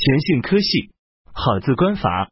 [0.00, 0.92] 贤性科系，
[1.32, 2.30] 好字观法。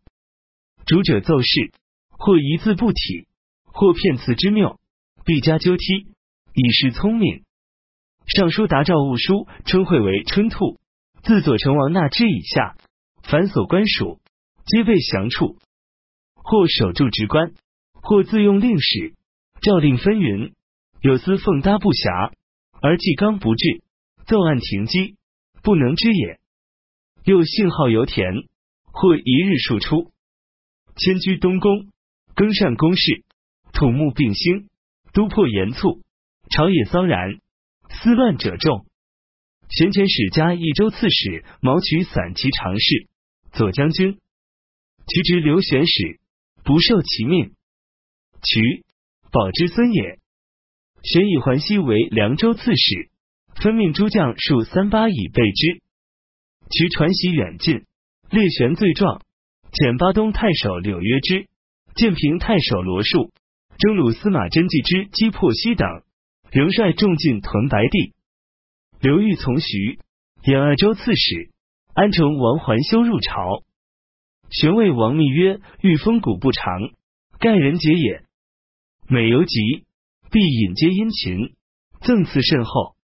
[0.87, 1.73] 主者奏事，
[2.11, 3.27] 或一字不体，
[3.65, 4.79] 或片词之谬，
[5.25, 6.07] 必加纠剔，
[6.55, 7.43] 以示聪明。
[8.29, 10.79] 尚书达诏务书称讳为春兔，
[11.25, 12.77] 自左成王纳之以下，
[13.25, 14.21] 凡所官属，
[14.65, 15.57] 皆被降处。
[16.37, 17.53] 或守住职官，
[17.95, 19.15] 或自用令史，
[19.61, 20.53] 诏令纷纭，
[21.01, 22.31] 有司奉搭不暇，
[22.81, 23.83] 而纪纲不治，
[24.25, 25.17] 奏案停机，
[25.65, 26.39] 不能知也。
[27.27, 28.47] 又信号油田，
[28.85, 30.13] 或一日数出，
[30.95, 31.89] 迁居东宫，
[32.37, 33.25] 更善宫事，
[33.73, 34.69] 土木并兴，
[35.13, 36.03] 都破严促，
[36.51, 37.41] 朝野骚然，
[37.91, 38.87] 思乱者众。
[39.69, 43.09] 贤前史加益州刺史毛取散骑常侍，
[43.51, 44.21] 左将军，
[45.09, 46.21] 其职刘玄史，
[46.63, 47.55] 不受其命。
[48.41, 48.85] 渠
[49.33, 50.21] 保之孙也。
[51.03, 53.11] 玄以桓熙为凉州刺史，
[53.57, 55.83] 分命诸将数三八以备之。
[56.69, 57.85] 其传习远近，
[58.29, 59.23] 列玄罪状，
[59.71, 61.47] 遣巴东太守柳约之、
[61.95, 63.33] 建平太守罗树、
[63.79, 65.87] 征虏司马真纪之击破西等，
[66.51, 68.15] 仍率众进屯白帝。
[69.01, 70.01] 刘裕从徐
[70.43, 71.51] 演二州刺史，
[71.95, 73.63] 安城王桓修入朝，
[74.51, 76.81] 玄谓王密曰：“欲风骨不长，
[77.39, 78.25] 盖人杰也。
[79.09, 79.85] 每游疾，
[80.33, 81.55] 必引接殷勤，
[82.01, 82.97] 赠赐甚厚。”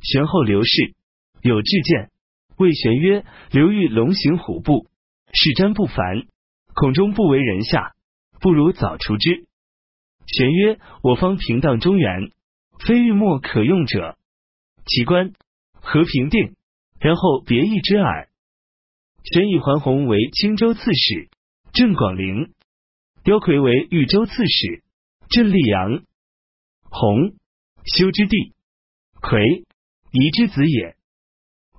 [0.00, 0.94] 玄后刘氏
[1.42, 2.10] 有志见。
[2.58, 4.88] 魏玄曰：“刘裕龙行虎步，
[5.32, 6.26] 事瞻不凡，
[6.74, 7.94] 恐终不为人下，
[8.40, 9.46] 不如早除之。”
[10.26, 12.32] 玄曰：“我方平荡中原，
[12.84, 14.18] 非玉墨可用者。
[14.84, 15.34] 其官
[15.72, 16.56] 和平定，
[16.98, 18.28] 然后别议之耳。”
[19.22, 21.28] 玄以桓洪为青州刺史，
[21.72, 22.50] 镇广陵；
[23.22, 24.82] 刁魁为豫州刺史，
[25.30, 26.02] 镇溧阳。
[26.90, 27.36] 洪，
[27.84, 28.54] 修之弟，
[29.20, 29.64] 魁，
[30.10, 30.97] 夷之子也。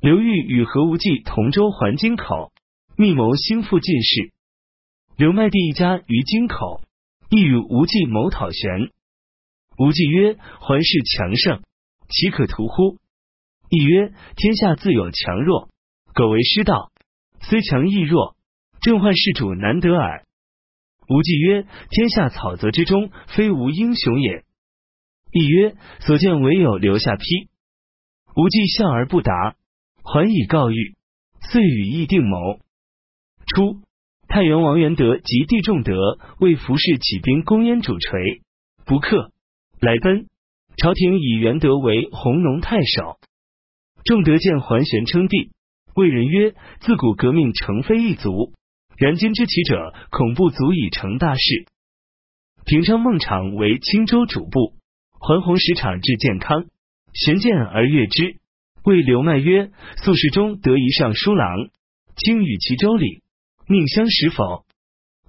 [0.01, 2.53] 刘裕与何无忌同舟还京口，
[2.95, 4.31] 密谋兴复进士。
[5.17, 6.81] 刘麦弟一家于京口，
[7.29, 8.91] 亦与无忌谋讨玄。
[9.77, 11.63] 无忌曰：“桓氏强盛，
[12.07, 12.97] 岂可图乎？”
[13.69, 15.67] 亦曰：“天下自有强弱，
[16.13, 16.93] 苟为失道，
[17.41, 18.37] 虽强亦弱，
[18.79, 20.23] 正患世主难得耳。”
[21.09, 24.45] 无忌曰：“天下草泽之中，非无英雄也。”
[25.33, 27.49] 亦曰：“所见唯有留下批。”
[28.37, 29.57] 无忌笑而不答。
[30.11, 30.95] 还以告谕，
[31.51, 32.57] 遂与议定谋。
[33.45, 33.83] 初，
[34.27, 38.41] 太原王元德及弟仲德为服侍起兵攻燕主垂，
[38.87, 39.31] 不克，
[39.79, 40.25] 来奔。
[40.77, 43.19] 朝廷以元德为弘农太守。
[44.03, 45.51] 仲德见桓玄称帝，
[45.93, 48.53] 谓人曰：“自古革命成非一族，
[48.97, 51.67] 然今之起者，恐不足以成大事。”
[52.65, 54.73] 平昌孟昶为青州主簿，
[55.11, 56.65] 桓弘使场至健康，
[57.13, 58.38] 玄见而悦之。
[58.83, 59.71] 谓刘迈曰
[60.03, 61.69] ：“素世中得一尚书郎，
[62.15, 63.21] 卿与其州礼，
[63.67, 64.65] 命相识否？”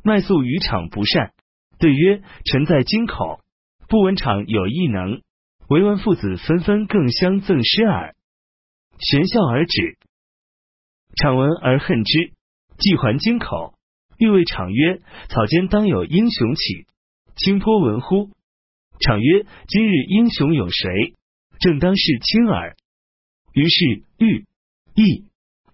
[0.02, 1.32] 迈素于场不善，
[1.78, 3.40] 对曰：“臣在京口，
[3.88, 5.20] 不闻场有异能，
[5.68, 8.14] 唯闻父子纷纷更相赠诗耳。”
[8.98, 9.98] 玄笑而止。
[11.16, 12.32] 场闻而恨之，
[12.78, 13.74] 既还京口，
[14.16, 16.86] 欲谓场曰：“草间当有英雄起，
[17.36, 18.30] 卿颇闻乎？”
[19.00, 21.14] 场曰：“今日英雄有谁？
[21.58, 22.76] 正当是卿耳。”
[23.52, 24.46] 于是，玉、
[24.94, 25.24] 义、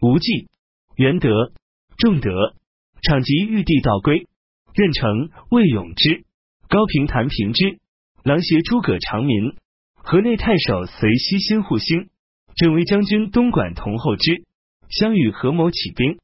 [0.01, 0.49] 无忌、
[0.97, 1.53] 元德、
[1.99, 2.55] 仲德、
[3.03, 4.27] 场及玉帝道归，
[4.75, 6.25] 任城魏永之、
[6.69, 7.79] 高平谭平之、
[8.23, 9.55] 郎协诸葛长民、
[9.95, 12.09] 河内太守随西新护兴、
[12.55, 14.45] 镇威将军东莞同后之，
[14.89, 16.19] 相与合谋起兵。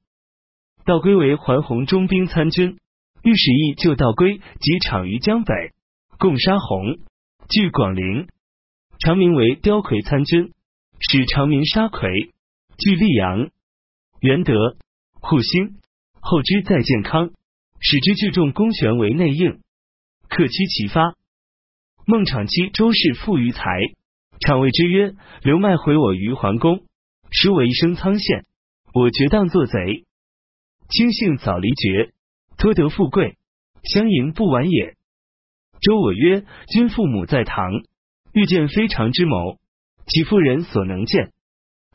[0.86, 2.78] 道归为桓洪中兵参军，
[3.22, 5.54] 御史义救道归及场于江北，
[6.18, 6.98] 共杀洪，
[7.48, 8.26] 据广陵。
[8.98, 10.52] 长明为刁魁参军。
[11.10, 12.30] 使长民杀魁，
[12.78, 13.50] 据溧阳，
[14.20, 14.76] 元德、
[15.20, 15.80] 护兴、
[16.20, 17.32] 后之在健康，
[17.80, 19.60] 使之聚众公权为内应，
[20.28, 21.16] 克期其发。
[22.06, 23.66] 孟昶期周氏富于财，
[24.38, 26.84] 昶谓之曰：“刘迈毁我于桓公，
[27.32, 28.44] 使我一生苍陷，
[28.94, 30.04] 我绝当作贼。
[30.88, 32.12] 卿幸早离绝，
[32.56, 33.36] 托得富贵，
[33.82, 34.94] 相迎不晚也。”
[35.82, 37.82] 周我曰：“君父母在堂，
[38.32, 39.58] 遇见非常之谋。”
[40.06, 41.32] 其妇人所能见，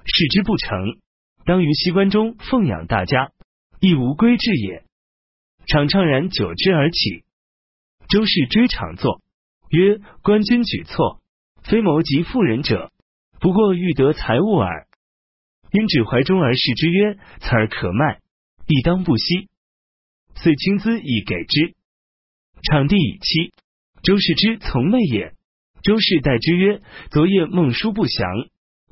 [0.06, 0.98] 视之不成，
[1.46, 3.32] 当于西关中奉养大家，
[3.80, 4.84] 亦无归志也。
[5.68, 7.24] 场怅然久之而起。
[8.10, 9.22] 周氏追常坐，
[9.70, 11.22] 曰：“官军举措，
[11.64, 12.92] 非谋及妇人者，
[13.42, 14.88] 不过欲得财物耳。
[15.72, 18.22] 因指怀中而视之曰：‘此儿可卖，
[18.66, 19.50] 亦当不惜。’
[20.36, 21.76] 遂亲资以给之。
[22.64, 23.54] 场地以期，
[24.04, 25.34] 周氏之从内也。”
[25.88, 26.82] 周氏代之曰
[27.12, 28.28] ：“昨夜梦书不详，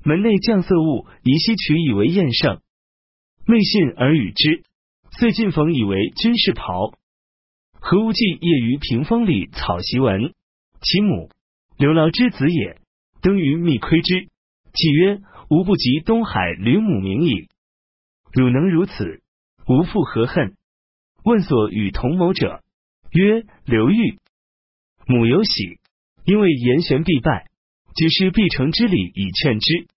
[0.06, 2.62] 门内降色物，宜悉取以为验圣。
[3.46, 4.64] 昧信而与之，
[5.12, 6.94] 遂进逢以为军士袍。
[7.82, 10.34] 何无忌业于屏风里草席闻，
[10.80, 11.32] 其母
[11.78, 12.80] 刘牢之子也，
[13.22, 14.30] 登于密窥之，
[14.72, 15.20] 泣曰
[15.52, 17.50] ：“吾不及东海吕母名矣。
[18.32, 19.22] 汝能如此，
[19.68, 20.56] 吾复何恨？”
[21.26, 22.64] 问所与同谋者，
[23.12, 24.18] 曰：“刘裕。”
[25.08, 25.80] 母有喜，
[26.25, 27.45] 因为言玄必败，
[27.95, 29.88] 举事必成之礼以劝之。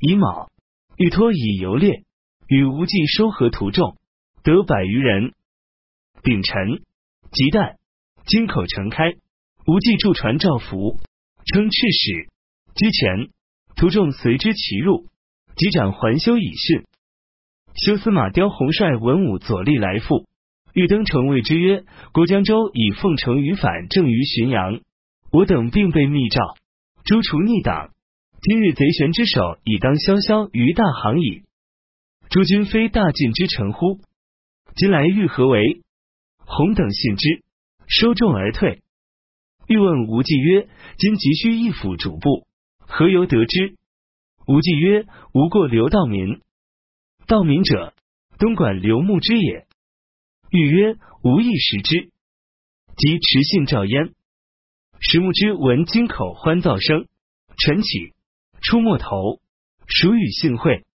[0.00, 0.50] 乙卯，
[0.96, 2.02] 欲托以游猎，
[2.48, 3.96] 与无忌收合途众，
[4.42, 5.32] 得百余人。
[6.22, 6.82] 丙辰。
[7.32, 7.78] 即旦，
[8.26, 9.14] 京口城开，
[9.66, 11.00] 无忌驻船召服，
[11.46, 12.28] 称赤使，
[12.76, 13.28] 居前，
[13.74, 15.08] 徒众随之齐入，
[15.56, 16.84] 即斩还休以训。
[17.74, 20.28] 修司马刁洪率文武左立来赴，
[20.74, 21.82] 欲登城谓之曰
[22.14, 24.80] ：“国江州以奉承于反，正于浔阳，
[25.34, 26.40] 我等并被密诏
[27.04, 27.90] 诛除逆党。
[28.40, 31.42] 今日贼玄之首已当萧萧于大行矣。
[32.30, 33.98] 诸君非大晋之臣乎？
[34.76, 35.82] 今来欲何为？”
[36.38, 37.42] 洪等信之，
[37.88, 38.82] 收众而退。
[39.66, 42.46] 欲问无忌曰：“今急需一府主簿，
[42.78, 43.74] 何由得之？”
[44.46, 45.04] 无忌曰
[45.34, 46.42] ：“无过刘道民。
[47.26, 47.92] 道民者，
[48.38, 49.66] 东莞刘牧之也。”
[50.50, 50.94] 欲曰
[51.24, 52.10] ：“无亦识之。”
[52.96, 54.14] 即持信召焉。
[55.06, 57.06] 石木之闻京口欢噪声，
[57.58, 58.14] 晨起，
[58.62, 59.38] 出没头，
[59.86, 60.86] 属与幸会。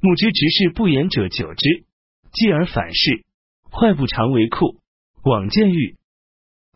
[0.00, 1.84] 木之执事不言者久之，
[2.32, 3.24] 继而反噬。
[3.70, 4.80] 坏不常为库，
[5.22, 5.96] 往见欲。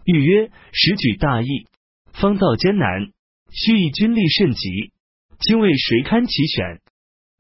[0.05, 1.67] 欲曰：时举大义，
[2.13, 3.11] 方造艰难，
[3.51, 4.93] 须以军力甚急。
[5.41, 6.81] 今为谁堪其选？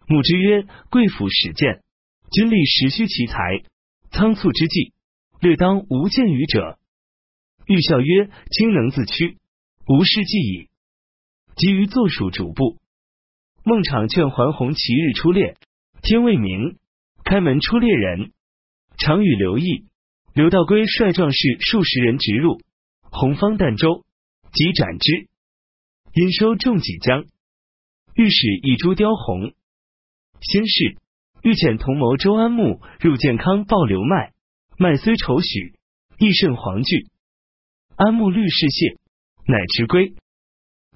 [0.08, 1.80] 木之曰：贵府始见，
[2.32, 3.38] 军力实需其才。
[4.10, 4.92] 仓促之际，
[5.40, 6.76] 略当无见于者。
[7.66, 9.38] 欲笑曰：卿能自屈，
[9.86, 10.68] 无事计矣。
[11.54, 12.78] 急于坐属主簿。
[13.64, 15.56] 孟昶劝桓洪其日出猎，
[16.02, 16.78] 天未明，
[17.24, 18.32] 开门出猎人。
[18.98, 19.84] 常与刘毅、
[20.34, 22.60] 刘道归率壮士数十人直入，
[23.02, 24.04] 洪方儋州，
[24.52, 25.28] 即斩之。
[26.14, 27.24] 因收众几将，
[28.14, 29.52] 御史一诛刁洪。
[30.40, 30.96] 先是，
[31.42, 34.32] 欲遣同谋周安穆入建康报刘迈，
[34.76, 35.74] 迈虽丑许，
[36.18, 37.11] 亦甚惶惧。
[37.96, 38.98] 安穆虑事谢，
[39.46, 40.14] 乃迟归。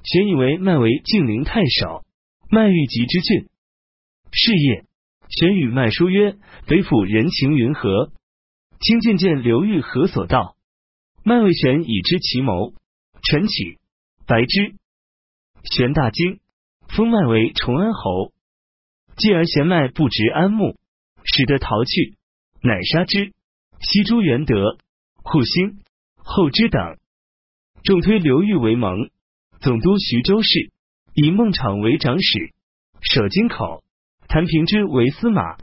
[0.03, 2.05] 玄以为麦为晋陵太守，
[2.51, 3.49] 麦欲及之郡。
[4.33, 4.85] 是夜。
[5.29, 8.13] 玄与麦书曰：“北府人情云何？
[8.81, 10.57] 卿见见刘裕何所道？”
[11.25, 12.73] 麦谓玄已知其谋，
[13.23, 13.79] 晨起
[14.27, 14.77] 白之。
[15.65, 16.39] 玄大惊，
[16.89, 18.33] 封麦为崇安侯。
[19.17, 20.77] 继而贤麦不值安穆，
[21.25, 22.17] 使得逃去，
[22.63, 23.33] 乃杀之。
[23.81, 24.79] 西诸元德、
[25.25, 25.81] 护兴、
[26.29, 26.99] 后之等，
[27.85, 29.11] 重推刘裕为盟，
[29.61, 30.73] 总督徐州市，
[31.15, 32.53] 以孟昶为长史，
[33.01, 33.85] 守京口。
[34.29, 35.57] 谭平之为司马，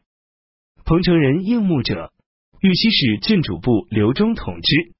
[0.85, 2.13] 彭城人应募者，
[2.61, 4.93] 欲西使郡主部刘忠统之。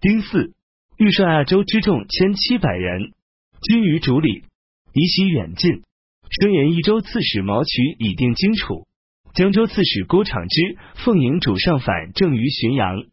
[0.00, 0.54] 丁巳，
[0.96, 3.12] 欲率亚州之众千七百人，
[3.60, 4.44] 军于主里，
[4.94, 5.82] 以喜远近。
[6.30, 8.86] 声言益州刺史毛渠已定荆楚，
[9.34, 13.04] 江州刺史郭昶之奉迎主上反，正于浔阳。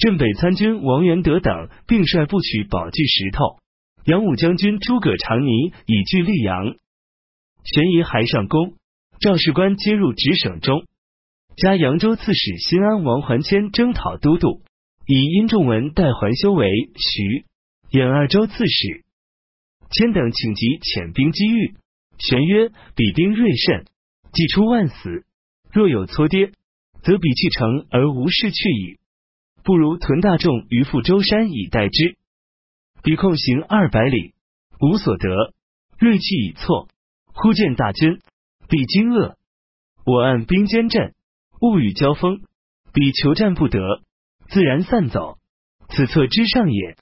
[0.00, 3.58] 镇北参军王元德等并率部取宝具石头。
[4.06, 6.74] 杨武将军诸葛长尼以据溧阳。
[7.64, 8.76] 玄疑还上宫。
[9.20, 10.86] 赵士官皆入直省中，
[11.54, 14.62] 加扬州刺史新安王桓谦征讨都督，
[15.06, 17.44] 以殷仲文代桓修为徐
[17.90, 19.04] 兖二州刺史。
[19.90, 21.74] 谦等请集遣兵击豫，
[22.16, 23.84] 玄曰：“彼兵锐甚，
[24.32, 25.26] 既出万死，
[25.70, 26.52] 若有挫跌，
[27.02, 28.99] 则彼弃城而无事去矣。
[29.62, 32.16] 不如屯大众于富州山以待之。
[33.02, 34.34] 彼控行二百里，
[34.80, 35.54] 无所得，
[35.98, 36.88] 锐气已挫，
[37.32, 38.20] 忽见大军。”
[38.70, 39.34] 必惊愕，
[40.06, 41.16] 我按兵坚阵，
[41.60, 42.40] 勿与交锋。
[42.92, 43.80] 彼求战不得，
[44.48, 45.38] 自然散走。
[45.88, 46.96] 此策之上也。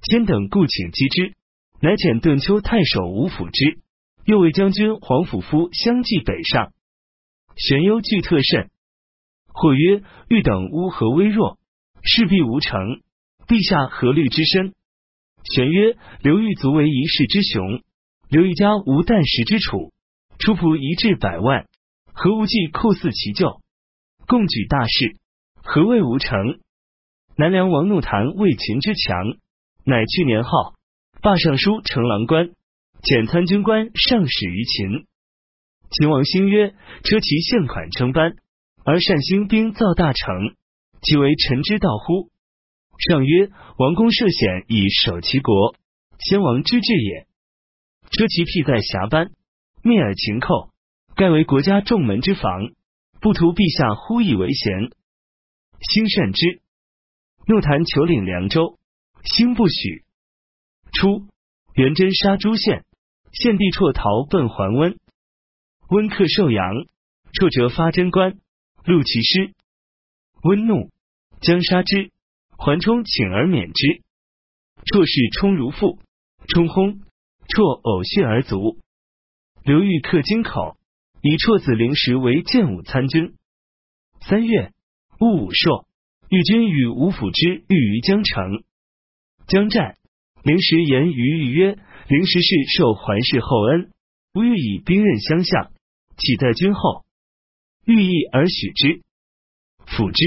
[0.00, 1.34] 谦等故请击之，
[1.82, 3.80] 乃遣顿丘太守吴辅之，
[4.24, 6.72] 右卫将军黄甫夫相继北上。
[7.54, 8.70] 玄忧惧特甚，
[9.48, 11.57] 或曰：欲等乌合微弱，
[12.02, 12.80] 势必无成。
[13.46, 14.74] 陛下何虑之深？
[15.44, 17.82] 玄曰：刘裕足为一世之雄，
[18.28, 19.92] 刘裕家无啖食之楚。
[20.38, 21.66] 出仆一至百万，
[22.12, 23.60] 何无忌酷似其舅，
[24.26, 25.16] 共举大事，
[25.62, 26.60] 何谓无成？
[27.36, 29.36] 南梁王怒谈魏秦之强，
[29.84, 30.74] 乃去年号
[31.22, 32.50] 罢尚书丞郎官，
[33.02, 35.06] 遣参军官上使于秦。
[35.90, 38.36] 秦王兴曰：车骑献款称班，
[38.84, 40.54] 而善兴兵造大城，
[41.00, 42.30] 即为臣之道乎？
[42.98, 45.76] 上曰：王公涉险以守其国，
[46.18, 47.26] 先王之志也。
[48.10, 49.30] 车骑辟在峡班。
[49.80, 50.72] 灭尔秦寇，
[51.14, 52.72] 盖为国家重门之防。
[53.20, 54.90] 不图陛下忽以为贤，
[55.80, 56.60] 兴善之。
[57.46, 58.78] 怒谈求领凉州，
[59.22, 60.04] 兴不许。
[60.92, 61.26] 初，
[61.74, 62.84] 元贞杀朱县，
[63.32, 64.98] 献帝辍逃奔桓温。
[65.88, 66.74] 温克寿阳，
[67.32, 68.38] 辍折发贞观，
[68.84, 69.54] 录其师。
[70.42, 70.90] 温怒，
[71.40, 72.10] 将杀之。
[72.56, 74.02] 桓冲请而免之。
[74.84, 75.98] 辍氏冲如父，
[76.48, 76.98] 冲薨，
[77.46, 78.78] 辍呕血而卒。
[79.64, 80.76] 刘裕克京口，
[81.20, 83.34] 以辍子灵石为建武参军。
[84.20, 84.72] 三月，
[85.20, 85.86] 戊午朔，
[86.30, 88.64] 豫军与吴府之遇于江城。
[89.46, 89.96] 江战，
[90.42, 91.78] 灵石言于豫曰
[92.08, 93.92] ：“灵石氏受桓氏厚恩，
[94.32, 95.70] 不欲以兵刃相向，
[96.16, 97.04] 岂待君后？”
[97.86, 99.02] 欲意而许之。
[99.90, 100.24] 辅之，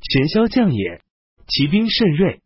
[0.00, 1.02] 玄霄将也，
[1.48, 2.40] 其兵甚锐。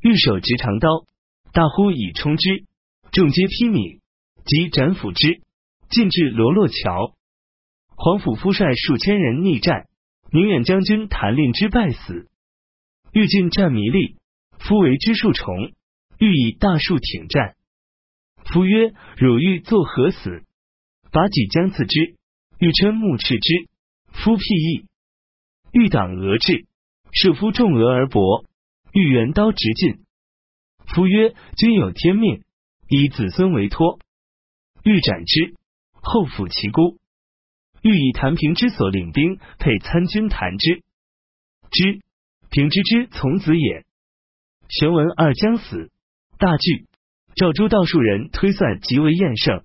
[0.00, 1.06] 欲手执长刀，
[1.52, 2.64] 大呼以冲之，
[3.10, 4.00] 众皆披靡，
[4.44, 5.40] 即斩斧之，
[5.88, 7.14] 进至罗洛桥。
[7.96, 9.88] 皇甫夫率数千人逆战，
[10.30, 12.28] 宁远将军谭令之败死。
[13.12, 14.16] 欲进战弥利，
[14.58, 15.72] 夫为之数重，
[16.18, 17.56] 欲以大树挺战。
[18.44, 20.42] 夫曰：“汝欲作何死？”
[21.10, 22.16] 拔戟将刺之，
[22.58, 23.68] 欲称目斥之。
[24.12, 24.86] 夫辟易，
[25.78, 26.66] 欲挡俄至，
[27.12, 28.44] 射夫重额而搏。
[28.92, 30.00] 欲援刀直进，
[30.88, 32.42] 夫曰：“君有天命，
[32.88, 34.00] 以子孙为托。”
[34.82, 35.54] 欲斩之，
[35.92, 36.98] 后抚其孤。
[37.80, 40.82] 欲以谭平之所领兵配参军谭之，
[41.70, 42.00] 之
[42.50, 43.84] 平之之从子也。
[44.68, 45.92] 玄文二将死，
[46.38, 46.86] 大惧。
[47.36, 49.62] 赵诸道术人推算极为厌胜，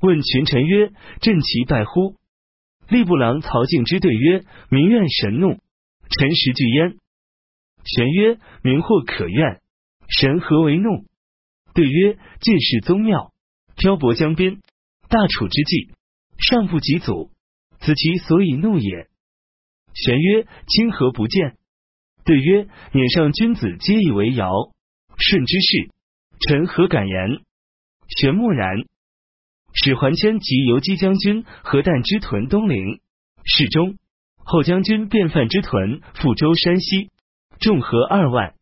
[0.00, 2.14] 问群臣曰：“朕其败乎？”
[2.88, 5.58] 吏部郎曹敬之对曰：“民怨神怒，
[6.08, 6.98] 臣实惧焉。”
[7.84, 9.60] 玄曰：“民或可怨，
[10.08, 11.04] 神何为怒？”
[11.74, 13.32] 对曰：“进士宗庙，
[13.76, 14.60] 漂泊江边，
[15.08, 15.90] 大楚之际，
[16.38, 17.30] 尚不及祖，
[17.80, 19.08] 此其所以怒也。”
[19.94, 21.56] 玄曰：“清何不见？”
[22.24, 24.50] 对曰：“撵上君子皆以为尧
[25.18, 25.90] 舜之事，
[26.40, 27.40] 臣何敢言？”
[28.08, 28.76] 玄默然。
[29.76, 33.00] 使桓谦及游击将军何旦之屯东陵，
[33.44, 33.94] 侍中
[34.36, 37.10] 后将军便范之屯赴州山西。
[37.58, 38.54] 众合二万，